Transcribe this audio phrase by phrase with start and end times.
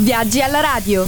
[0.00, 1.04] Viaggi alla radio.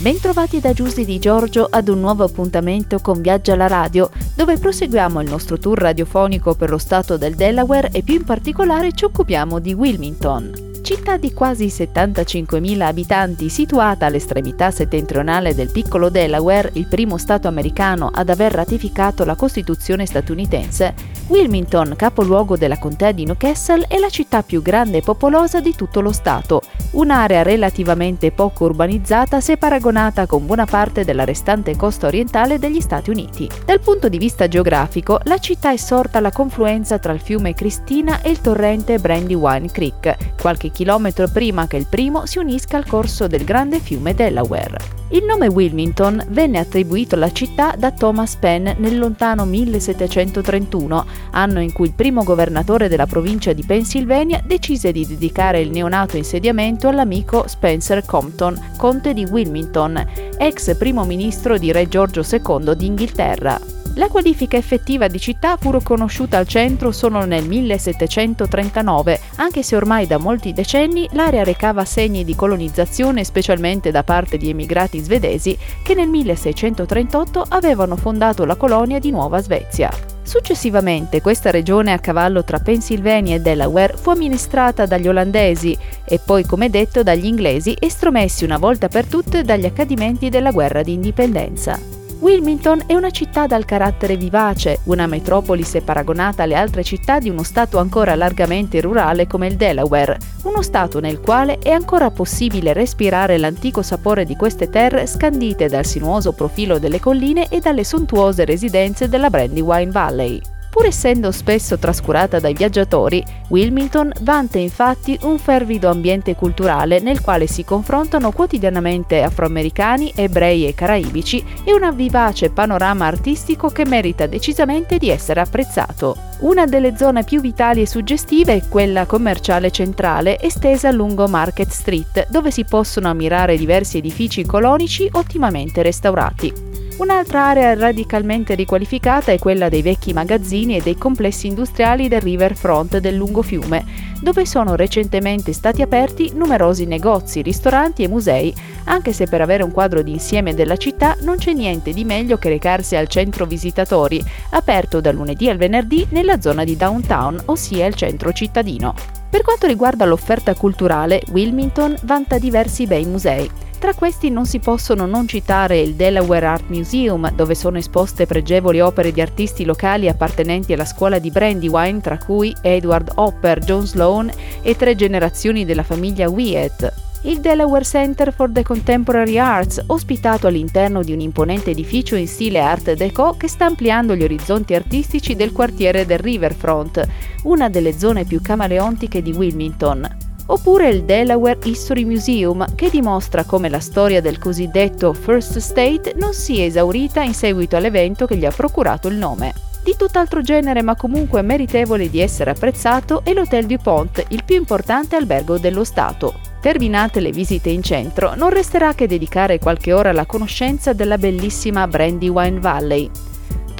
[0.00, 5.22] Bentrovati da Giusy di Giorgio ad un nuovo appuntamento con Viaggi alla radio, dove proseguiamo
[5.22, 9.60] il nostro tour radiofonico per lo stato del Delaware e più in particolare ci occupiamo
[9.60, 17.16] di Wilmington città di quasi 75.000 abitanti situata all'estremità settentrionale del piccolo Delaware, il primo
[17.16, 20.94] Stato americano ad aver ratificato la Costituzione statunitense,
[21.28, 26.00] Wilmington, capoluogo della contea di Newcastle, è la città più grande e popolosa di tutto
[26.00, 26.62] lo Stato,
[26.92, 33.10] un'area relativamente poco urbanizzata se paragonata con buona parte della restante costa orientale degli Stati
[33.10, 33.48] Uniti.
[33.64, 38.20] Dal punto di vista geografico, la città è sorta alla confluenza tra il fiume Cristina
[38.22, 43.26] e il torrente Brandywine Creek, qualche chilometro prima che il primo si unisca al corso
[43.26, 44.98] del grande fiume Delaware.
[45.12, 51.72] Il nome Wilmington venne attribuito alla città da Thomas Penn nel lontano 1731, anno in
[51.72, 57.46] cui il primo governatore della provincia di Pennsylvania decise di dedicare il neonato insediamento all'amico
[57.46, 60.06] Spencer Compton, conte di Wilmington,
[60.38, 63.78] ex primo ministro di Re Giorgio II d'Inghilterra.
[63.94, 70.06] La qualifica effettiva di città fu riconosciuta al centro solo nel 1739, anche se ormai
[70.06, 75.94] da molti decenni l'area recava segni di colonizzazione specialmente da parte di emigrati svedesi che
[75.94, 80.09] nel 1638 avevano fondato la colonia di Nuova Svezia.
[80.30, 86.44] Successivamente questa regione a cavallo tra Pennsylvania e Delaware fu amministrata dagli olandesi e poi,
[86.44, 91.99] come detto, dagli inglesi estromessi una volta per tutte dagli accadimenti della guerra di indipendenza.
[92.20, 97.30] Wilmington è una città dal carattere vivace, una metropoli se paragonata alle altre città di
[97.30, 102.74] uno stato ancora largamente rurale come il Delaware, uno stato nel quale è ancora possibile
[102.74, 108.44] respirare l'antico sapore di queste terre scandite dal sinuoso profilo delle colline e dalle sontuose
[108.44, 110.59] residenze della Brandywine Valley.
[110.70, 117.48] Pur essendo spesso trascurata dai viaggiatori, Wilmington vanta infatti un fervido ambiente culturale nel quale
[117.48, 124.96] si confrontano quotidianamente afroamericani, ebrei e caraibici e un vivace panorama artistico che merita decisamente
[124.96, 126.16] di essere apprezzato.
[126.40, 132.28] Una delle zone più vitali e suggestive è quella commerciale centrale estesa lungo Market Street,
[132.30, 136.89] dove si possono ammirare diversi edifici colonici ottimamente restaurati.
[137.00, 142.98] Un'altra area radicalmente riqualificata è quella dei vecchi magazzini e dei complessi industriali del riverfront
[142.98, 143.86] del lungo fiume,
[144.20, 149.72] dove sono recentemente stati aperti numerosi negozi, ristoranti e musei, anche se per avere un
[149.72, 155.00] quadro d'insieme della città non c'è niente di meglio che recarsi al centro visitatori, aperto
[155.00, 158.94] dal lunedì al venerdì nella zona di downtown, ossia il centro cittadino.
[159.30, 163.50] Per quanto riguarda l'offerta culturale, Wilmington vanta diversi bei musei.
[163.80, 168.78] Tra questi non si possono non citare il Delaware Art Museum, dove sono esposte pregevoli
[168.78, 174.30] opere di artisti locali appartenenti alla scuola di Brandywine, tra cui Edward Hopper, John Sloan
[174.60, 176.92] e tre generazioni della famiglia Wyatt.
[177.22, 182.60] Il Delaware Center for the Contemporary Arts, ospitato all'interno di un imponente edificio in stile
[182.60, 187.08] Art Deco che sta ampliando gli orizzonti artistici del quartiere del Riverfront,
[187.44, 190.19] una delle zone più camaleontiche di Wilmington
[190.50, 196.32] oppure il Delaware History Museum, che dimostra come la storia del cosiddetto First State non
[196.32, 199.52] sia esaurita in seguito all'evento che gli ha procurato il nome.
[199.82, 205.16] Di tutt'altro genere ma comunque meritevole di essere apprezzato è l'Hotel Dupont, il più importante
[205.16, 206.34] albergo dello Stato.
[206.60, 211.86] Terminate le visite in centro, non resterà che dedicare qualche ora alla conoscenza della bellissima
[211.86, 213.10] Brandywine Valley.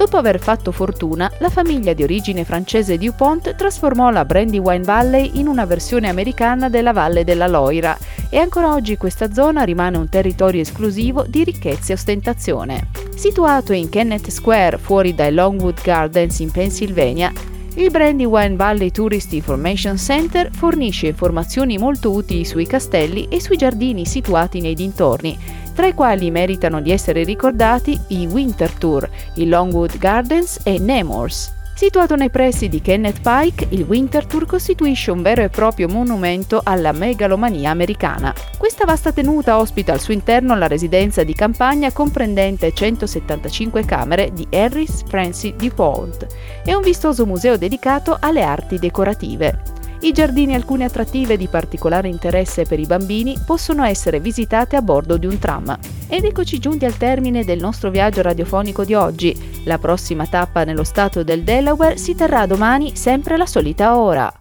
[0.01, 5.45] Dopo aver fatto fortuna, la famiglia di origine francese DuPont trasformò la Brandywine Valley in
[5.45, 7.95] una versione americana della Valle della Loira
[8.27, 12.87] e ancora oggi questa zona rimane un territorio esclusivo di ricchezza e ostentazione.
[13.15, 17.31] Situato in Kenneth Square, fuori dai Longwood Gardens in Pennsylvania,
[17.75, 24.05] il Brandywine Valley Tourist Information Center fornisce informazioni molto utili sui castelli e sui giardini
[24.07, 25.37] situati nei dintorni,
[25.73, 31.59] tra i quali meritano di essere ricordati i Winter Tour, i Longwood Gardens e Nemours.
[31.73, 36.61] Situato nei pressi di Kenneth Pike, il Winter Tour costituisce un vero e proprio monumento
[36.63, 38.33] alla megalomania americana.
[38.55, 44.47] Questa vasta tenuta ospita al suo interno la residenza di campagna comprendente 175 camere di
[44.51, 46.27] Harris Francis DuPont
[46.63, 49.70] e un vistoso museo dedicato alle arti decorative.
[50.03, 54.81] I giardini e alcune attrattive di particolare interesse per i bambini possono essere visitate a
[54.81, 55.77] bordo di un tram.
[56.07, 59.61] Ed eccoci giunti al termine del nostro viaggio radiofonico di oggi.
[59.65, 64.33] La prossima tappa nello stato del Delaware si terrà domani sempre alla solita ora.